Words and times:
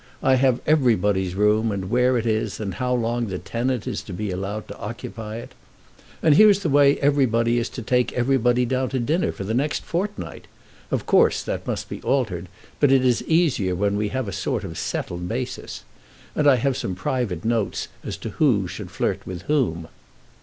I 0.23 0.33
have 0.37 0.61
everybody's 0.65 1.35
room, 1.35 1.71
and 1.71 1.91
where 1.91 2.17
it 2.17 2.25
is, 2.25 2.59
and 2.59 2.73
how 2.73 2.91
long 2.91 3.27
the 3.27 3.37
tenant 3.37 3.85
is 3.85 4.01
to 4.01 4.13
be 4.13 4.31
allowed 4.31 4.67
to 4.69 4.77
occupy 4.79 5.35
it. 5.35 5.51
And 6.23 6.33
here's 6.33 6.61
the 6.61 6.69
way 6.71 6.97
everybody 7.01 7.59
is 7.59 7.69
to 7.69 7.83
take 7.83 8.11
everybody 8.13 8.65
down 8.65 8.89
to 8.89 8.99
dinner 8.99 9.31
for 9.31 9.43
the 9.43 9.53
next 9.53 9.83
fortnight. 9.85 10.47
Of 10.89 11.05
course 11.05 11.43
that 11.43 11.67
must 11.67 11.87
be 11.87 12.01
altered, 12.01 12.49
but 12.79 12.91
it 12.91 13.05
is 13.05 13.21
easier 13.25 13.75
when 13.75 13.95
we 13.95 14.07
have 14.09 14.27
a 14.27 14.31
sort 14.31 14.63
of 14.63 14.75
settled 14.75 15.27
basis. 15.27 15.83
And 16.35 16.47
I 16.49 16.55
have 16.55 16.75
some 16.75 16.95
private 16.95 17.45
notes 17.45 17.87
as 18.03 18.17
to 18.25 18.29
who 18.41 18.67
should 18.67 18.89
flirt 18.89 19.23
with 19.27 19.43
whom." 19.43 19.87